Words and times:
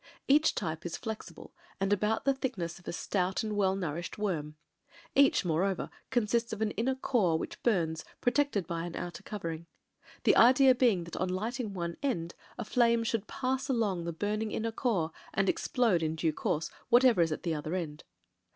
Each 0.27 0.55
type 0.55 0.83
is 0.83 0.97
flexible, 0.97 1.53
and 1.79 1.93
about 1.93 2.25
the 2.25 2.33
thick 2.33 2.57
ness 2.57 2.79
of 2.79 2.87
a 2.87 2.91
stout 2.91 3.43
and 3.43 3.55
well 3.55 3.75
nourished 3.75 4.17
worm. 4.17 4.55
Each, 5.13 5.45
more 5.45 5.63
over, 5.63 5.91
consists 6.09 6.51
of 6.51 6.59
an 6.59 6.71
inner 6.71 6.95
core 6.95 7.37
which 7.37 7.61
bums, 7.61 8.03
protected 8.19 8.65
by 8.65 8.85
an 8.87 8.95
outer 8.95 9.21
covering— 9.21 9.67
^the 10.25 10.35
idea 10.35 10.73
being 10.73 11.03
that 11.03 11.17
on 11.17 11.29
lighting 11.29 11.75
one 11.75 11.97
end 12.01 12.33
a 12.57 12.65
flame 12.65 13.03
should 13.03 13.27
pass 13.27 13.69
along 13.69 14.05
the 14.05 14.11
burning 14.11 14.51
inner 14.51 14.71
core 14.71 15.11
and 15.35 15.47
explode 15.47 16.01
in 16.01 16.15
due 16.15 16.33
course 16.33 16.71
whatever 16.89 17.21
is 17.21 17.31
at 17.31 17.43
the 17.43 17.53
other 17.53 17.75
end. 17.75 18.03